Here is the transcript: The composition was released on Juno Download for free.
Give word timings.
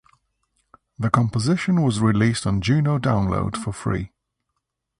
The 0.97 1.11
composition 1.11 1.83
was 1.83 1.99
released 2.01 2.47
on 2.47 2.61
Juno 2.61 2.97
Download 2.97 3.55
for 3.55 3.71
free. 3.71 4.11